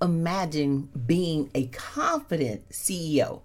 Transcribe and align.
Imagine 0.00 0.88
being 1.06 1.50
a 1.54 1.66
confident 1.66 2.68
CEO 2.68 3.42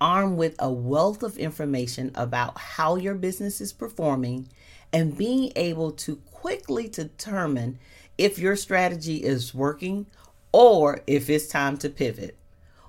armed 0.00 0.38
with 0.38 0.54
a 0.60 0.70
wealth 0.70 1.24
of 1.24 1.36
information 1.36 2.12
about 2.14 2.56
how 2.56 2.94
your 2.94 3.14
business 3.14 3.60
is 3.60 3.72
performing 3.72 4.48
and 4.92 5.18
being 5.18 5.52
able 5.56 5.90
to 5.90 6.16
quickly 6.30 6.88
determine 6.88 7.80
if 8.16 8.38
your 8.38 8.54
strategy 8.54 9.16
is 9.16 9.52
working 9.52 10.06
or 10.52 11.00
if 11.08 11.28
it's 11.28 11.48
time 11.48 11.76
to 11.76 11.88
pivot. 11.88 12.36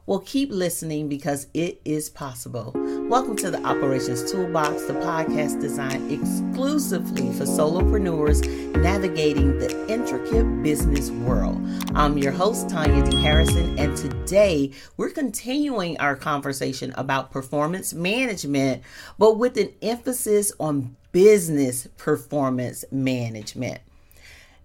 Well, 0.09 0.23
keep 0.25 0.49
listening 0.49 1.07
because 1.07 1.45
it 1.53 1.81
is 1.85 2.09
possible. 2.09 2.71
Welcome 3.07 3.35
to 3.35 3.51
the 3.51 3.63
Operations 3.63 4.31
Toolbox, 4.31 4.87
the 4.87 4.93
podcast 4.93 5.61
designed 5.61 6.11
exclusively 6.11 7.31
for 7.33 7.43
solopreneurs 7.43 8.43
navigating 8.75 9.59
the 9.59 9.87
intricate 9.87 10.63
business 10.63 11.11
world. 11.11 11.61
I'm 11.93 12.17
your 12.17 12.31
host, 12.31 12.69
Tonya 12.69 13.07
D. 13.07 13.21
Harrison, 13.21 13.77
and 13.77 13.95
today 13.95 14.71
we're 14.97 15.11
continuing 15.11 15.95
our 15.99 16.15
conversation 16.15 16.91
about 16.97 17.29
performance 17.29 17.93
management, 17.93 18.81
but 19.19 19.37
with 19.37 19.57
an 19.57 19.71
emphasis 19.83 20.51
on 20.59 20.95
business 21.11 21.87
performance 21.97 22.83
management. 22.91 23.77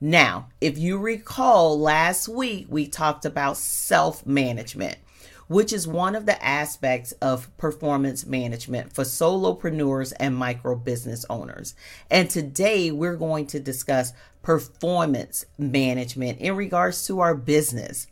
Now, 0.00 0.48
if 0.62 0.78
you 0.78 0.96
recall, 0.96 1.78
last 1.78 2.28
week 2.30 2.64
we 2.70 2.86
talked 2.86 3.26
about 3.26 3.58
self 3.58 4.24
management 4.24 4.96
which 5.48 5.72
is 5.72 5.86
one 5.86 6.14
of 6.14 6.26
the 6.26 6.44
aspects 6.44 7.12
of 7.20 7.54
performance 7.56 8.24
management 8.26 8.92
for 8.92 9.04
solopreneurs 9.04 10.12
and 10.18 10.36
micro 10.36 10.74
business 10.74 11.24
owners. 11.28 11.74
And 12.10 12.30
today 12.30 12.90
we're 12.90 13.16
going 13.16 13.46
to 13.48 13.60
discuss 13.60 14.12
performance 14.42 15.44
management 15.58 16.38
in 16.38 16.56
regards 16.56 17.06
to 17.06 17.20
our 17.20 17.34
business. 17.34 18.06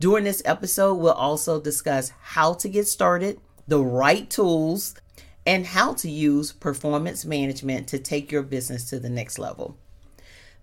During 0.00 0.24
this 0.24 0.42
episode, 0.44 0.94
we'll 0.94 1.12
also 1.12 1.60
discuss 1.60 2.12
how 2.20 2.54
to 2.54 2.68
get 2.68 2.86
started, 2.86 3.40
the 3.66 3.82
right 3.82 4.28
tools, 4.30 4.94
and 5.44 5.66
how 5.66 5.94
to 5.94 6.10
use 6.10 6.52
performance 6.52 7.24
management 7.24 7.88
to 7.88 7.98
take 7.98 8.30
your 8.30 8.42
business 8.42 8.88
to 8.90 9.00
the 9.00 9.08
next 9.08 9.38
level. 9.38 9.76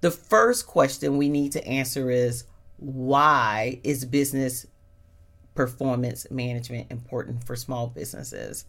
The 0.01 0.11
first 0.11 0.67
question 0.67 1.17
we 1.17 1.29
need 1.29 1.51
to 1.53 1.67
answer 1.67 2.11
is 2.11 2.43
why 2.77 3.79
is 3.83 4.05
business 4.05 4.67
performance 5.55 6.27
management 6.29 6.91
important 6.91 7.43
for 7.45 7.55
small 7.55 7.87
businesses? 7.87 8.65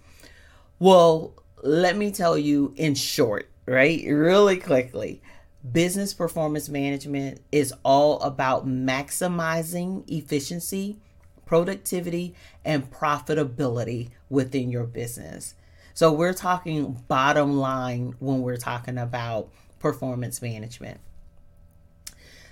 Well, 0.79 1.35
let 1.63 1.97
me 1.97 2.11
tell 2.11 2.39
you 2.39 2.73
in 2.77 2.95
short, 2.95 3.51
right? 3.67 4.03
Really 4.07 4.59
quickly. 4.59 5.23
Business 5.71 6.15
performance 6.15 6.69
management 6.69 7.41
is 7.51 7.75
all 7.83 8.21
about 8.21 8.67
maximizing 8.69 10.05
efficiency, 10.09 10.99
productivity, 11.45 12.35
and 12.65 12.91
profitability 12.91 14.11
within 14.29 14.71
your 14.71 14.85
business. 14.85 15.55
So, 15.95 16.13
we're 16.13 16.35
talking 16.35 17.03
bottom 17.09 17.57
line 17.57 18.15
when 18.19 18.43
we're 18.43 18.59
talking 18.59 18.99
about 18.99 19.51
performance 19.79 20.43
management. 20.43 21.01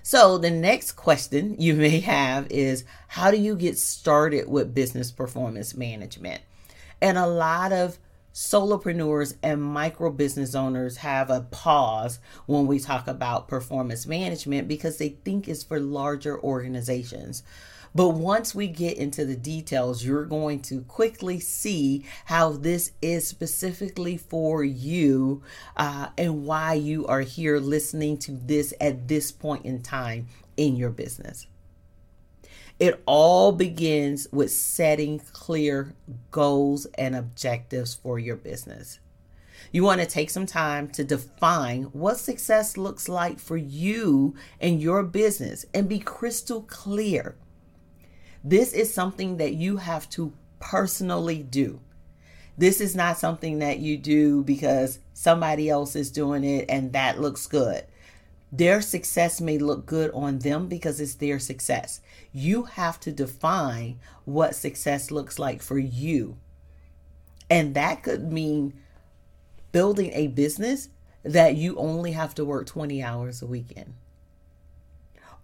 So, 0.07 0.37
the 0.37 0.51
next 0.51 0.93
question 0.93 1.57
you 1.59 1.73
may 1.73 2.01
have 2.01 2.47
is 2.51 2.85
how 3.09 3.31
do 3.31 3.39
you 3.39 3.57
get 3.57 3.79
started 3.79 4.47
with 4.47 4.75
business 4.75 5.11
performance 5.11 5.75
management? 5.75 6.43
And 7.01 7.17
a 7.17 7.27
lot 7.27 7.73
of 7.73 7.99
solopreneurs 8.35 9.35
and 9.43 9.63
micro 9.63 10.11
business 10.11 10.55
owners 10.55 10.99
have 10.99 11.31
a 11.31 11.41
pause 11.41 12.19
when 12.45 12.67
we 12.67 12.81
talk 12.81 13.09
about 13.09 13.49
performance 13.49 14.07
management 14.07 14.69
because 14.69 14.99
they 14.99 15.09
think 15.09 15.49
it's 15.49 15.63
for 15.63 15.81
larger 15.81 16.39
organizations. 16.39 17.43
But 17.95 18.11
once 18.11 18.55
we 18.55 18.67
get 18.67 18.99
into 18.99 19.25
the 19.25 19.37
details, 19.37 20.05
you're 20.05 20.25
going 20.25 20.61
to 20.63 20.81
quickly 20.83 21.39
see 21.39 22.05
how 22.25 22.51
this 22.51 22.91
is 23.01 23.29
specifically 23.29 24.17
for 24.17 24.65
you 24.65 25.43
uh, 25.77 26.09
and 26.19 26.45
why 26.45 26.75
you 26.75 27.07
are 27.07 27.21
here 27.21 27.59
listening 27.59 28.19
to 28.19 28.33
this 28.33 28.75
at 28.81 29.07
this 29.07 29.31
point 29.31 29.65
in 29.65 29.81
time 29.83 30.27
in 30.57 30.75
your 30.75 30.91
business. 30.91 31.47
It 32.81 33.01
all 33.07 33.53
begins 33.53 34.27
with 34.33 34.51
setting 34.51 35.21
clear 35.33 35.95
goals 36.33 36.87
and 36.99 37.15
objectives 37.15 37.95
for 37.95 38.19
your 38.19 38.35
business. 38.35 38.99
You 39.71 39.85
want 39.85 40.01
to 40.01 40.07
take 40.07 40.31
some 40.31 40.47
time 40.47 40.89
to 40.91 41.05
define 41.05 41.85
what 41.85 42.19
success 42.19 42.77
looks 42.77 43.09
like 43.09 43.39
for 43.39 43.57
you 43.57 44.35
and 44.61 44.83
your 44.83 45.05
business 45.05 45.65
and 45.73 45.89
be 45.89 46.01
crystal 46.01 46.63
clear 46.63 47.37
this 48.45 48.75
is 48.75 48.93
something 48.93 49.39
that 49.39 49.55
you 49.55 49.79
have 49.79 50.09
to 50.11 50.35
personally 50.61 51.43
do. 51.43 51.81
This 52.59 52.81
is 52.81 52.95
not 52.95 53.19
something 53.19 53.59
that 53.61 53.79
you 53.79 53.97
do 53.97 54.45
because 54.45 54.99
somebody 55.15 55.71
else 55.71 55.97
is 55.97 56.13
doing 56.13 56.45
it 56.45 56.67
and 56.69 56.93
that 56.93 57.21
looks 57.21 57.47
good. 57.47 57.85
Their 58.53 58.83
success 58.83 59.41
may 59.41 59.59
look 59.59 59.87
good 59.87 60.13
on 60.13 60.39
them 60.41 60.69
because 60.69 61.01
it's 61.01 61.15
their 61.15 61.41
success. 61.41 62.01
You 62.33 62.65
have 62.65 63.01
to 63.01 63.11
define 63.11 63.99
what 64.27 64.55
success 64.55 65.11
looks 65.11 65.39
like 65.39 65.63
for 65.63 65.79
you. 65.79 66.37
And 67.51 67.75
that 67.75 68.03
could 68.03 68.31
mean 68.31 68.75
building 69.73 70.13
a 70.13 70.29
business 70.29 70.91
that 71.25 71.57
you 71.57 71.77
only 71.77 72.13
have 72.13 72.35
to 72.37 72.45
work 72.45 72.67
20 72.67 73.03
hours 73.03 73.43
a 73.43 73.47
week 73.47 73.73
in 73.73 73.95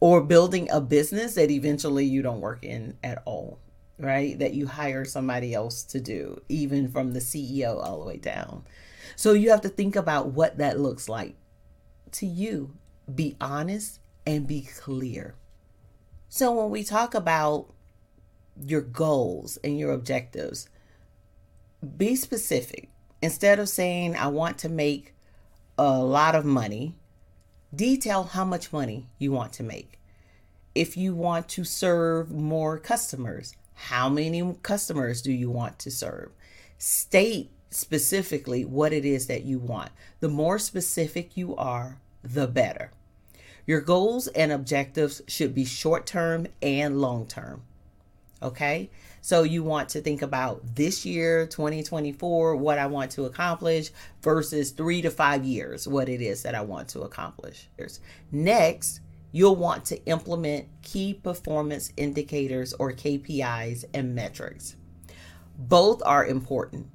or 0.01 0.23
building 0.23 0.69
a 0.71 0.81
business 0.81 1.35
that 1.35 1.51
eventually 1.51 2.05
you 2.05 2.23
don't 2.23 2.41
work 2.41 2.65
in 2.65 2.97
at 3.05 3.23
all, 3.27 3.59
right? 3.99 4.39
That 4.39 4.55
you 4.55 4.67
hire 4.67 5.05
somebody 5.05 5.55
else 5.55 5.85
to 5.85 6.01
do, 6.01 6.41
even 6.49 6.89
from 6.89 7.13
the 7.13 7.21
CEO 7.21 7.85
all 7.85 8.01
the 8.01 8.07
way 8.07 8.17
down. 8.17 8.65
So 9.17 9.33
you 9.35 9.51
have 9.51 9.61
to 9.63 9.69
think 9.69 9.97
about 9.97 10.29
what 10.29 10.59
that 10.59 10.81
looks 10.81 11.09
like 11.09 11.37
to 12.13 12.27
you. 12.27 12.75
Be 13.15 13.37
honest 13.41 14.01
and 14.27 14.47
be 14.47 14.63
clear. 14.63 15.35
So 16.29 16.53
when 16.53 16.71
we 16.71 16.85
talk 16.85 17.15
about 17.15 17.75
your 18.57 18.83
goals 18.83 19.59
and 19.65 19.79
your 19.79 19.93
objectives, 19.93 20.69
be 21.97 22.15
specific. 22.17 22.89
Instead 23.23 23.59
of 23.59 23.69
saying, 23.69 24.17
I 24.17 24.29
want 24.29 24.59
to 24.59 24.69
make 24.69 25.15
a 25.77 25.99
lot 25.99 26.35
of 26.35 26.45
money, 26.45 26.95
Detail 27.75 28.25
how 28.25 28.45
much 28.45 28.73
money 28.73 29.07
you 29.19 29.31
want 29.31 29.53
to 29.55 29.63
make. 29.63 29.99
If 30.75 30.97
you 30.97 31.15
want 31.15 31.49
to 31.51 31.65
serve 31.65 32.31
more 32.31 32.79
customers, 32.79 33.55
how 33.75 34.09
many 34.09 34.57
customers 34.63 35.23
do 35.23 35.33
you 35.33 35.51
want 35.51 35.79
to 35.81 35.91
serve? 35.91 36.31
State 36.79 37.51
specifically 37.71 38.65
what 38.65 38.93
it 38.93 39.05
is 39.05 39.27
that 39.29 39.45
you 39.45 39.59
want. 39.59 39.91
The 40.19 40.29
more 40.29 40.59
specific 40.59 41.37
you 41.37 41.55
are, 41.57 42.01
the 42.23 42.49
better. 42.49 42.91
Your 43.67 43.81
goals 43.81 44.27
and 44.29 44.51
objectives 44.51 45.23
should 45.29 45.55
be 45.55 45.65
short 45.65 46.07
term 46.07 46.49
and 46.61 47.01
long 47.01 47.27
term. 47.27 47.63
Okay. 48.43 48.91
So 49.23 49.43
you 49.43 49.63
want 49.63 49.91
to 49.91 50.01
think 50.01 50.23
about 50.23 50.77
this 50.77 51.05
year, 51.05 51.47
2024, 51.47 52.57
what 52.57 52.79
I 52.79 52.87
want 52.87 53.11
to 53.13 53.27
accomplish 53.27 53.91
versus 54.23 54.71
three 54.71 55.03
to 55.03 55.11
five 55.11 55.45
years, 55.45 55.87
what 55.87 56.09
it 56.09 56.23
is 56.23 56.43
that 56.43 56.55
I 56.55 56.63
want 56.63 56.89
to 56.91 57.03
accomplish. 57.03 57.69
Next, 58.33 59.01
you'll 59.31 59.57
want 59.57 59.85
to 59.87 60.05
implement 60.07 60.69
key 60.83 61.15
performance 61.15 61.93
indicators 61.97 62.73
or 62.75 62.93
KPIs 62.93 63.85
and 63.93 64.15
metrics. 64.15 64.77
Both 65.57 66.03
are 66.07 66.25
important. 66.25 66.87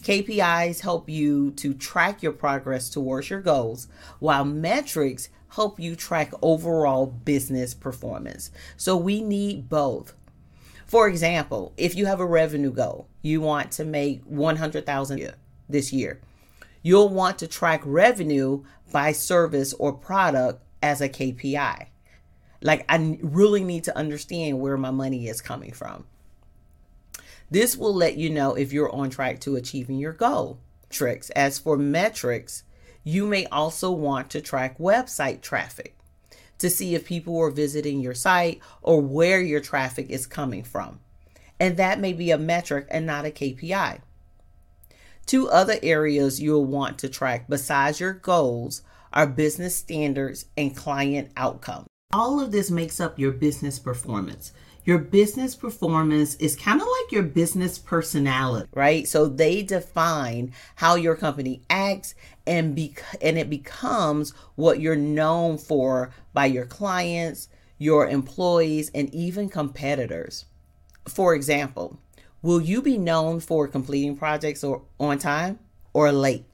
KPIs 0.00 0.80
help 0.80 1.08
you 1.08 1.50
to 1.52 1.74
track 1.74 2.22
your 2.22 2.32
progress 2.32 2.90
towards 2.90 3.30
your 3.30 3.40
goals, 3.40 3.88
while 4.18 4.44
metrics 4.44 5.28
help 5.48 5.78
you 5.78 5.94
track 5.94 6.32
overall 6.42 7.06
business 7.06 7.74
performance. 7.74 8.50
So 8.76 8.96
we 8.96 9.22
need 9.22 9.68
both. 9.68 10.14
For 10.86 11.08
example, 11.08 11.72
if 11.76 11.94
you 11.94 12.06
have 12.06 12.20
a 12.20 12.26
revenue 12.26 12.72
goal, 12.72 13.08
you 13.22 13.40
want 13.40 13.72
to 13.72 13.84
make 13.84 14.22
100,000 14.24 15.34
this 15.68 15.92
year. 15.92 16.20
You'll 16.82 17.08
want 17.08 17.38
to 17.38 17.46
track 17.46 17.82
revenue 17.84 18.64
by 18.92 19.12
service 19.12 19.72
or 19.74 19.92
product 19.92 20.62
as 20.82 21.00
a 21.00 21.08
KPI. 21.08 21.86
Like 22.60 22.84
I 22.88 23.18
really 23.22 23.64
need 23.64 23.84
to 23.84 23.96
understand 23.96 24.60
where 24.60 24.76
my 24.76 24.90
money 24.90 25.28
is 25.28 25.40
coming 25.40 25.72
from. 25.72 26.04
This 27.50 27.76
will 27.76 27.94
let 27.94 28.16
you 28.16 28.30
know 28.30 28.54
if 28.54 28.72
you're 28.72 28.94
on 28.94 29.10
track 29.10 29.40
to 29.40 29.56
achieving 29.56 29.98
your 29.98 30.12
goal. 30.12 30.58
Tricks. 30.90 31.30
As 31.30 31.58
for 31.58 31.76
metrics, 31.76 32.64
you 33.02 33.26
may 33.26 33.46
also 33.46 33.90
want 33.90 34.30
to 34.30 34.40
track 34.40 34.78
website 34.78 35.40
traffic 35.40 35.96
to 36.64 36.70
see 36.70 36.94
if 36.94 37.04
people 37.04 37.38
are 37.38 37.50
visiting 37.50 38.00
your 38.00 38.14
site 38.14 38.58
or 38.80 38.98
where 39.02 39.42
your 39.42 39.60
traffic 39.60 40.08
is 40.08 40.26
coming 40.26 40.62
from. 40.62 40.98
And 41.60 41.76
that 41.76 42.00
may 42.00 42.14
be 42.14 42.30
a 42.30 42.38
metric 42.38 42.86
and 42.90 43.04
not 43.04 43.26
a 43.26 43.30
KPI. 43.30 44.00
Two 45.26 45.46
other 45.50 45.76
areas 45.82 46.40
you'll 46.40 46.64
want 46.64 46.98
to 47.00 47.10
track 47.10 47.50
besides 47.50 48.00
your 48.00 48.14
goals 48.14 48.80
are 49.12 49.26
business 49.26 49.76
standards 49.76 50.46
and 50.56 50.74
client 50.74 51.32
outcomes. 51.36 51.86
All 52.14 52.40
of 52.40 52.50
this 52.50 52.70
makes 52.70 52.98
up 52.98 53.18
your 53.18 53.32
business 53.32 53.78
performance. 53.78 54.52
Your 54.86 54.98
business 54.98 55.54
performance 55.54 56.34
is 56.36 56.56
kind 56.56 56.80
of 56.80 56.86
like 56.86 57.12
your 57.12 57.22
business 57.24 57.78
personality, 57.78 58.68
right? 58.74 59.06
So 59.06 59.26
they 59.26 59.62
define 59.62 60.52
how 60.76 60.94
your 60.94 61.14
company 61.14 61.60
acts 61.68 62.14
and 62.46 62.74
be- 62.74 62.96
and 63.20 63.38
it 63.38 63.48
becomes 63.48 64.32
what 64.54 64.80
you're 64.80 64.96
known 64.96 65.58
for 65.58 66.10
by 66.32 66.46
your 66.46 66.66
clients, 66.66 67.48
your 67.78 68.08
employees, 68.08 68.90
and 68.94 69.12
even 69.14 69.48
competitors. 69.48 70.44
For 71.08 71.34
example, 71.34 71.98
will 72.42 72.60
you 72.60 72.82
be 72.82 72.98
known 72.98 73.40
for 73.40 73.68
completing 73.68 74.16
projects 74.16 74.62
or 74.62 74.82
on 74.98 75.18
time 75.18 75.58
or 75.92 76.12
late? 76.12 76.44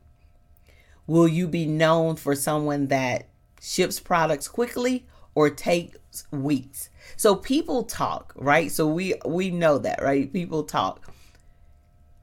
Will 1.07 1.29
you 1.29 1.49
be 1.49 1.67
known 1.67 2.17
for 2.17 2.37
someone 2.37 2.87
that 2.89 3.29
ships 3.61 3.99
products 3.99 4.47
quickly 4.47 5.07
or 5.35 5.51
takes 5.51 6.25
weeks? 6.31 6.89
So 7.17 7.35
people 7.35 7.83
talk, 7.83 8.33
right? 8.37 8.71
So 8.71 8.87
we 8.87 9.15
we 9.25 9.51
know 9.51 9.79
that, 9.79 10.03
right? 10.03 10.33
People 10.33 10.63
talk. 10.63 11.13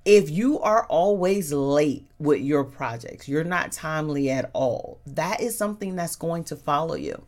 If 0.07 0.29
you 0.29 0.57
are 0.61 0.85
always 0.85 1.51
late 1.51 2.07
with 2.17 2.39
your 2.39 2.63
projects, 2.63 3.27
you're 3.27 3.43
not 3.43 3.73
timely 3.73 4.31
at 4.31 4.49
all. 4.53 5.01
That 5.05 5.41
is 5.41 5.57
something 5.57 5.97
that's 5.97 6.15
going 6.15 6.45
to 6.45 6.55
follow 6.55 6.95
you. 6.95 7.23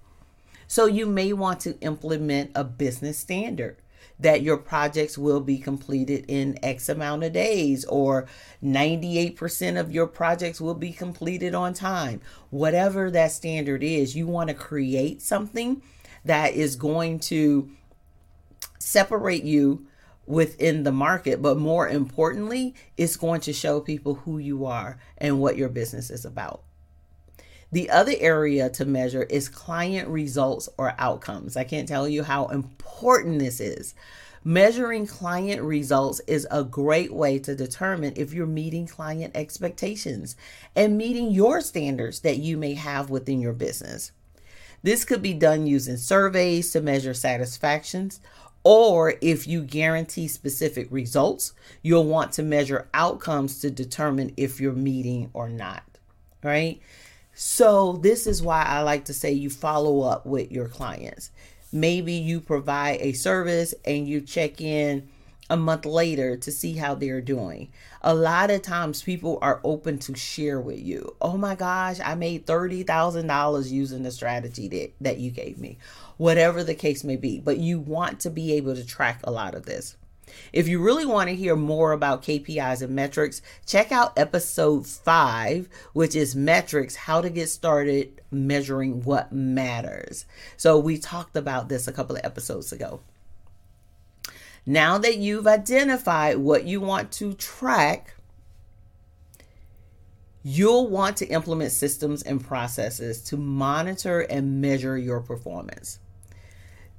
So 0.66 0.86
you 0.86 1.06
may 1.06 1.34
want 1.34 1.60
to 1.62 1.78
implement 1.82 2.52
a 2.56 2.64
business 2.64 3.18
standard 3.18 3.82
that 4.18 4.44
your 4.44 4.56
projects 4.56 5.18
will 5.18 5.42
be 5.42 5.58
completed 5.58 6.24
in 6.30 6.58
X 6.64 6.88
amount 6.88 7.26
of 7.26 7.34
days 7.34 7.84
or 7.84 8.28
98% 8.64 9.78
of 9.78 9.92
your 9.92 10.08
projects 10.08 10.62
will 10.62 10.74
be 10.74 10.94
completed 10.94 11.54
on 11.54 11.74
time. 11.74 12.22
Whatever 12.50 13.12
that 13.12 13.34
standard 13.34 13.84
is, 13.84 14.16
you 14.16 14.26
want 14.26 14.48
to 14.48 14.54
create 14.54 15.22
something 15.22 15.82
that 16.24 16.54
is 16.54 16.78
going 16.78 17.20
to 17.20 17.72
separate 18.80 19.44
you 19.44 19.86
within 20.30 20.84
the 20.84 20.92
market, 20.92 21.42
but 21.42 21.58
more 21.58 21.90
importantly, 21.90 22.76
it's 22.98 23.18
going 23.18 23.42
to 23.42 23.52
show 23.52 23.80
people 23.80 24.14
who 24.14 24.38
you 24.38 24.64
are 24.64 25.00
and 25.18 25.40
what 25.40 25.58
your 25.58 25.70
business 25.70 26.12
is 26.12 26.24
about. 26.24 26.62
The 27.72 27.90
other 27.90 28.14
area 28.20 28.70
to 28.70 28.86
measure 28.86 29.24
is 29.24 29.50
client 29.50 30.08
results 30.08 30.70
or 30.78 30.94
outcomes. 31.00 31.58
I 31.58 31.64
can't 31.64 31.88
tell 31.88 32.08
you 32.08 32.22
how 32.24 32.46
important 32.48 33.40
this 33.40 33.60
is. 33.60 33.96
Measuring 34.44 35.08
client 35.08 35.64
results 35.64 36.22
is 36.28 36.48
a 36.52 36.64
great 36.64 37.12
way 37.12 37.40
to 37.40 37.56
determine 37.56 38.14
if 38.16 38.32
you're 38.32 38.46
meeting 38.46 38.86
client 38.86 39.36
expectations 39.36 40.36
and 40.76 40.96
meeting 40.96 41.32
your 41.32 41.60
standards 41.60 42.20
that 42.20 42.38
you 42.38 42.56
may 42.56 42.76
have 42.76 43.10
within 43.10 43.42
your 43.42 43.54
business. 43.54 44.12
This 44.84 45.04
could 45.04 45.22
be 45.22 45.34
done 45.34 45.68
using 45.68 45.98
surveys 45.98 46.72
to 46.72 46.82
measure 46.82 47.14
satisfactions, 47.14 48.22
or 48.72 49.16
if 49.20 49.48
you 49.48 49.64
guarantee 49.64 50.28
specific 50.28 50.88
results, 50.92 51.54
you'll 51.82 52.06
want 52.06 52.32
to 52.34 52.44
measure 52.44 52.88
outcomes 52.94 53.62
to 53.62 53.72
determine 53.72 54.32
if 54.38 54.62
you're 54.62 54.74
meeting 54.74 55.28
or 55.34 55.50
not, 55.50 55.82
right? 56.44 56.80
So, 57.34 57.94
this 57.94 58.28
is 58.28 58.44
why 58.44 58.62
I 58.62 58.82
like 58.82 59.06
to 59.06 59.14
say 59.16 59.32
you 59.32 59.50
follow 59.50 60.02
up 60.02 60.28
with 60.28 60.52
your 60.52 60.68
clients. 60.68 61.32
Maybe 61.72 62.14
you 62.14 62.40
provide 62.40 63.00
a 63.02 63.14
service 63.14 63.74
and 63.86 64.08
you 64.08 64.22
check 64.22 64.62
in 64.62 65.10
a 65.50 65.58
month 65.58 65.86
later 65.86 66.38
to 66.38 66.52
see 66.52 66.74
how 66.74 66.96
they're 66.96 67.22
doing. 67.22 67.72
A 68.02 68.14
lot 68.14 68.52
of 68.52 68.62
times 68.62 69.02
people 69.02 69.40
are 69.42 69.60
open 69.64 69.98
to 70.00 70.16
share 70.16 70.60
with 70.62 70.80
you. 70.80 71.16
Oh 71.22 71.38
my 71.38 71.56
gosh, 71.56 72.00
I 72.04 72.16
made 72.16 72.46
$30,000 72.46 73.72
using 73.72 74.04
the 74.04 74.12
strategy 74.12 74.68
that, 74.70 74.94
that 75.02 75.18
you 75.18 75.32
gave 75.32 75.58
me. 75.58 75.78
Whatever 76.18 76.64
the 76.64 76.76
case 76.76 77.04
may 77.04 77.16
be, 77.16 77.40
but 77.40 77.58
you 77.58 77.80
want 77.80 78.20
to 78.22 78.30
be 78.30 78.54
able 78.54 78.76
to 78.76 78.86
track 78.86 79.22
a 79.24 79.32
lot 79.32 79.56
of 79.56 79.66
this. 79.66 79.96
If 80.54 80.68
you 80.68 80.80
really 80.80 81.06
want 81.06 81.30
to 81.30 81.36
hear 81.36 81.56
more 81.56 81.92
about 81.92 82.24
KPIs 82.24 82.82
and 82.82 82.96
metrics, 82.96 83.42
check 83.66 83.92
out 83.92 84.18
episode 84.18 84.86
five, 84.86 85.68
which 85.94 86.16
is 86.16 86.36
metrics, 86.36 86.96
how 86.96 87.22
to 87.22 87.30
get 87.30 87.50
started 87.50 88.22
measuring 88.32 89.02
what 89.04 89.32
matters. 89.32 90.26
So 90.58 90.78
we 90.78 90.98
talked 90.98 91.36
about 91.36 91.70
this 91.70 91.88
a 91.88 91.92
couple 91.92 92.16
of 92.16 92.26
episodes 92.26 92.72
ago. 92.72 93.02
Now 94.66 94.98
that 94.98 95.18
you've 95.18 95.48
identified 95.48 96.38
what 96.38 96.66
you 96.66 96.82
want 96.82 97.12
to 97.14 97.34
track, 97.34 98.16
you'll 100.44 100.88
want 100.88 101.18
to 101.18 101.28
implement 101.28 101.72
systems 101.72 102.22
and 102.24 102.44
processes 102.44 103.22
to 103.24 103.38
monitor 103.38 104.22
and 104.22 104.62
measure 104.62 104.98
your 104.98 105.22
performance. 105.22 106.00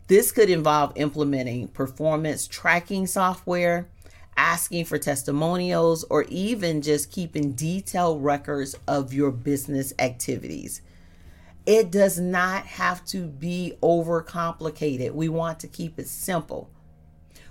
This 0.09 0.33
could 0.33 0.51
involve 0.51 0.93
implementing 0.97 1.69
performance 1.69 2.49
tracking 2.49 3.07
software, 3.07 3.89
asking 4.37 4.85
for 4.87 4.99
testimonials, 4.99 6.05
or 6.11 6.25
even 6.25 6.83
just 6.83 7.13
keeping 7.13 7.53
detailed 7.53 8.25
records 8.25 8.75
of 8.89 9.13
your 9.13 9.31
business 9.31 9.93
activities. 9.99 10.83
It 11.67 11.93
does 11.93 12.19
not 12.19 12.67
have 12.67 13.05
to 13.07 13.27
be 13.27 13.75
overcomplicated. 13.83 15.13
We 15.13 15.29
want 15.29 15.61
to 15.61 15.69
keep 15.69 15.99
it 15.99 16.09
simple. 16.09 16.69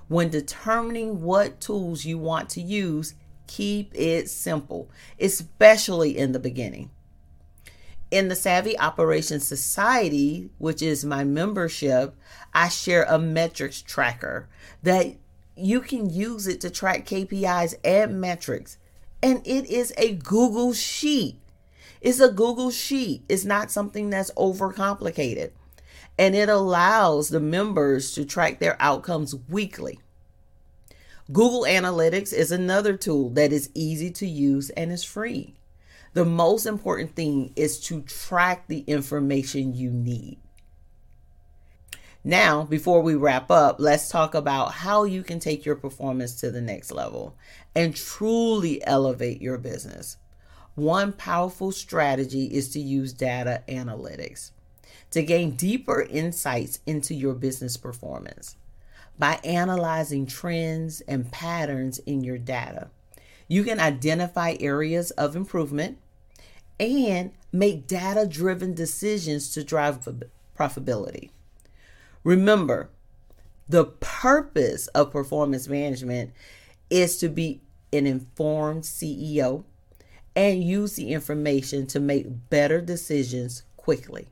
When 0.09 0.29
determining 0.29 1.21
what 1.21 1.61
tools 1.61 2.03
you 2.03 2.17
want 2.17 2.49
to 2.49 2.61
use, 2.61 3.13
keep 3.45 3.91
it 3.93 4.27
simple, 4.27 4.89
especially 5.19 6.17
in 6.17 6.31
the 6.31 6.39
beginning. 6.39 6.89
In 8.09 8.27
the 8.27 8.35
Savvy 8.35 8.77
Operations 8.79 9.45
Society, 9.45 10.49
which 10.57 10.81
is 10.81 11.05
my 11.05 11.23
membership, 11.23 12.15
I 12.55 12.69
share 12.69 13.03
a 13.03 13.19
metrics 13.19 13.83
tracker 13.83 14.49
that 14.81 15.15
you 15.55 15.79
can 15.79 16.09
use 16.09 16.47
it 16.47 16.59
to 16.61 16.71
track 16.71 17.05
KPIs 17.05 17.75
and 17.83 18.19
metrics. 18.19 18.79
And 19.21 19.45
it 19.45 19.67
is 19.67 19.93
a 19.95 20.15
Google 20.15 20.73
Sheet. 20.73 21.39
It's 22.01 22.19
a 22.19 22.31
Google 22.31 22.71
Sheet. 22.71 23.21
It's 23.29 23.45
not 23.45 23.69
something 23.69 24.09
that's 24.09 24.31
overcomplicated 24.31 25.51
and 26.17 26.35
it 26.35 26.49
allows 26.49 27.29
the 27.29 27.39
members 27.39 28.11
to 28.11 28.25
track 28.25 28.59
their 28.59 28.75
outcomes 28.81 29.35
weekly. 29.47 29.99
Google 31.31 31.61
Analytics 31.61 32.33
is 32.33 32.51
another 32.51 32.97
tool 32.97 33.29
that 33.31 33.53
is 33.53 33.69
easy 33.73 34.11
to 34.11 34.27
use 34.27 34.69
and 34.71 34.91
is 34.91 35.03
free. 35.03 35.55
The 36.13 36.25
most 36.25 36.65
important 36.65 37.15
thing 37.15 37.53
is 37.55 37.79
to 37.81 38.01
track 38.01 38.67
the 38.67 38.79
information 38.79 39.75
you 39.75 39.91
need. 39.91 40.39
Now, 42.23 42.63
before 42.63 43.01
we 43.01 43.15
wrap 43.15 43.49
up, 43.49 43.77
let's 43.79 44.09
talk 44.09 44.35
about 44.35 44.73
how 44.73 45.03
you 45.03 45.23
can 45.23 45.39
take 45.39 45.65
your 45.65 45.75
performance 45.75 46.33
to 46.41 46.51
the 46.51 46.61
next 46.61 46.91
level 46.91 47.37
and 47.75 47.95
truly 47.95 48.85
elevate 48.85 49.41
your 49.41 49.57
business. 49.57 50.17
One 50.75 51.13
powerful 51.13 51.71
strategy 51.71 52.45
is 52.45 52.69
to 52.69 52.79
use 52.79 53.13
data 53.13 53.63
analytics 53.69 54.51
to 55.11 55.23
gain 55.23 55.51
deeper 55.51 56.01
insights 56.01 56.79
into 56.85 57.13
your 57.13 57.33
business 57.33 57.77
performance. 57.77 58.55
By 59.17 59.39
analyzing 59.43 60.25
trends 60.25 61.01
and 61.01 61.31
patterns 61.31 61.99
in 61.99 62.23
your 62.23 62.37
data, 62.37 62.89
you 63.47 63.63
can 63.63 63.79
identify 63.79 64.55
areas 64.59 65.11
of 65.11 65.35
improvement 65.35 65.97
and 66.79 67.31
make 67.51 67.87
data 67.87 68.25
driven 68.25 68.73
decisions 68.73 69.51
to 69.53 69.63
drive 69.63 70.07
profitability. 70.57 71.31
Remember, 72.23 72.89
the 73.67 73.85
purpose 73.85 74.87
of 74.87 75.11
performance 75.11 75.67
management 75.67 76.31
is 76.89 77.17
to 77.17 77.29
be 77.29 77.61
an 77.91 78.05
informed 78.05 78.83
CEO 78.83 79.63
and 80.35 80.63
use 80.63 80.95
the 80.95 81.11
information 81.11 81.85
to 81.87 81.99
make 81.99 82.49
better 82.49 82.81
decisions 82.81 83.63
quickly. 83.77 84.27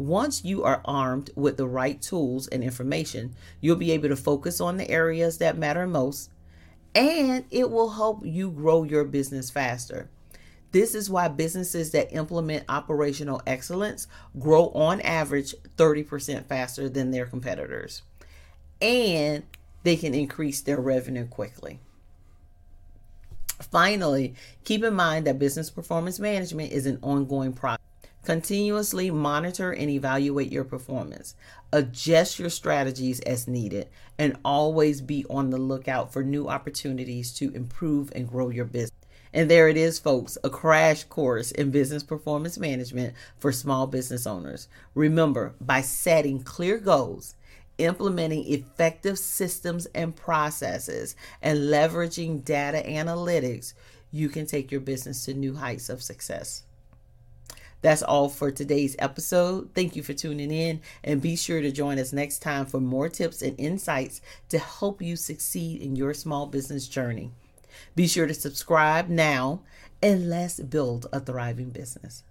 Once 0.00 0.44
you 0.44 0.64
are 0.64 0.80
armed 0.86 1.30
with 1.36 1.56
the 1.56 1.68
right 1.68 2.00
tools 2.00 2.48
and 2.48 2.64
information, 2.64 3.34
you'll 3.60 3.76
be 3.76 3.92
able 3.92 4.08
to 4.08 4.16
focus 4.16 4.60
on 4.60 4.76
the 4.78 4.90
areas 4.90 5.38
that 5.38 5.58
matter 5.58 5.86
most 5.86 6.30
and 6.94 7.44
it 7.50 7.70
will 7.70 7.90
help 7.90 8.24
you 8.24 8.50
grow 8.50 8.82
your 8.82 9.04
business 9.04 9.50
faster. 9.50 10.08
This 10.72 10.94
is 10.94 11.10
why 11.10 11.28
businesses 11.28 11.90
that 11.92 12.14
implement 12.14 12.64
operational 12.68 13.42
excellence 13.46 14.06
grow 14.38 14.68
on 14.68 15.00
average 15.00 15.54
30% 15.76 16.46
faster 16.46 16.88
than 16.88 17.10
their 17.10 17.26
competitors. 17.26 18.02
And 18.80 19.42
they 19.82 19.96
can 19.96 20.14
increase 20.14 20.60
their 20.60 20.80
revenue 20.80 21.26
quickly. 21.26 21.80
Finally, 23.60 24.34
keep 24.64 24.82
in 24.82 24.94
mind 24.94 25.26
that 25.26 25.38
business 25.38 25.70
performance 25.70 26.18
management 26.18 26.72
is 26.72 26.86
an 26.86 26.98
ongoing 27.02 27.52
process. 27.52 27.79
Continuously 28.30 29.10
monitor 29.10 29.72
and 29.72 29.90
evaluate 29.90 30.52
your 30.52 30.62
performance. 30.62 31.34
Adjust 31.72 32.38
your 32.38 32.48
strategies 32.48 33.18
as 33.22 33.48
needed 33.48 33.88
and 34.18 34.36
always 34.44 35.00
be 35.00 35.26
on 35.28 35.50
the 35.50 35.58
lookout 35.58 36.12
for 36.12 36.22
new 36.22 36.46
opportunities 36.46 37.32
to 37.34 37.50
improve 37.56 38.12
and 38.14 38.28
grow 38.28 38.48
your 38.48 38.66
business. 38.66 38.92
And 39.32 39.50
there 39.50 39.68
it 39.68 39.76
is, 39.76 39.98
folks 39.98 40.38
a 40.44 40.48
crash 40.48 41.02
course 41.02 41.50
in 41.50 41.72
business 41.72 42.04
performance 42.04 42.56
management 42.56 43.14
for 43.36 43.50
small 43.50 43.88
business 43.88 44.28
owners. 44.28 44.68
Remember, 44.94 45.56
by 45.60 45.80
setting 45.80 46.40
clear 46.40 46.78
goals, 46.78 47.34
implementing 47.78 48.46
effective 48.46 49.18
systems 49.18 49.86
and 49.86 50.14
processes, 50.14 51.16
and 51.42 51.58
leveraging 51.58 52.44
data 52.44 52.80
analytics, 52.86 53.74
you 54.12 54.28
can 54.28 54.46
take 54.46 54.70
your 54.70 54.82
business 54.82 55.24
to 55.24 55.34
new 55.34 55.56
heights 55.56 55.88
of 55.88 56.00
success. 56.00 56.62
That's 57.82 58.02
all 58.02 58.28
for 58.28 58.50
today's 58.50 58.96
episode. 58.98 59.70
Thank 59.74 59.96
you 59.96 60.02
for 60.02 60.12
tuning 60.12 60.50
in 60.50 60.80
and 61.02 61.22
be 61.22 61.36
sure 61.36 61.62
to 61.62 61.70
join 61.70 61.98
us 61.98 62.12
next 62.12 62.40
time 62.40 62.66
for 62.66 62.80
more 62.80 63.08
tips 63.08 63.42
and 63.42 63.58
insights 63.58 64.20
to 64.50 64.58
help 64.58 65.00
you 65.00 65.16
succeed 65.16 65.80
in 65.80 65.96
your 65.96 66.12
small 66.12 66.46
business 66.46 66.86
journey. 66.86 67.32
Be 67.96 68.06
sure 68.06 68.26
to 68.26 68.34
subscribe 68.34 69.08
now 69.08 69.62
and 70.02 70.28
let's 70.28 70.60
build 70.60 71.06
a 71.12 71.20
thriving 71.20 71.70
business. 71.70 72.22